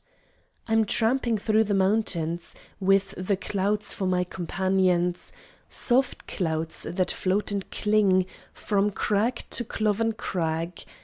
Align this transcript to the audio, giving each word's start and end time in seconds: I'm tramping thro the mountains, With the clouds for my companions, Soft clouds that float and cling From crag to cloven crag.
I'm 0.67 0.85
tramping 0.85 1.37
thro 1.37 1.61
the 1.61 1.75
mountains, 1.75 2.55
With 2.79 3.13
the 3.19 3.37
clouds 3.37 3.93
for 3.93 4.07
my 4.07 4.23
companions, 4.23 5.31
Soft 5.69 6.25
clouds 6.25 6.87
that 6.89 7.11
float 7.11 7.51
and 7.51 7.69
cling 7.69 8.25
From 8.51 8.89
crag 8.89 9.43
to 9.51 9.63
cloven 9.63 10.13
crag. 10.13 10.85